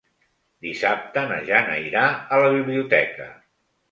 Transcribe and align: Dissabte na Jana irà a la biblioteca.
Dissabte 0.67 1.25
na 1.33 1.37
Jana 1.51 1.77
irà 1.89 2.05
a 2.37 2.41
la 2.45 2.49
biblioteca. 2.57 3.29